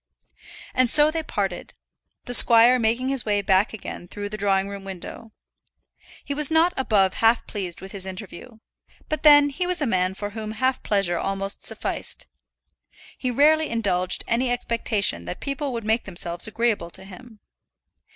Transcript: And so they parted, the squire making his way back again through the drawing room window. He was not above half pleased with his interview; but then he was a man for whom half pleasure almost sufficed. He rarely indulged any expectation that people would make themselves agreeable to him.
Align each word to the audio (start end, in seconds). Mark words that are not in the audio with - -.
And 0.73 0.89
so 0.89 1.11
they 1.11 1.21
parted, 1.21 1.75
the 2.25 2.33
squire 2.33 2.79
making 2.79 3.09
his 3.09 3.23
way 3.23 3.43
back 3.43 3.71
again 3.71 4.07
through 4.07 4.29
the 4.29 4.37
drawing 4.37 4.67
room 4.67 4.83
window. 4.83 5.31
He 6.25 6.33
was 6.33 6.49
not 6.49 6.73
above 6.75 7.13
half 7.13 7.45
pleased 7.45 7.81
with 7.81 7.91
his 7.91 8.07
interview; 8.07 8.57
but 9.09 9.21
then 9.21 9.49
he 9.51 9.67
was 9.67 9.79
a 9.79 9.85
man 9.85 10.15
for 10.15 10.31
whom 10.31 10.53
half 10.53 10.81
pleasure 10.81 11.19
almost 11.19 11.63
sufficed. 11.63 12.25
He 13.15 13.29
rarely 13.29 13.69
indulged 13.69 14.23
any 14.27 14.49
expectation 14.49 15.25
that 15.25 15.39
people 15.39 15.71
would 15.71 15.85
make 15.85 16.05
themselves 16.05 16.47
agreeable 16.47 16.89
to 16.89 17.03
him. 17.03 17.39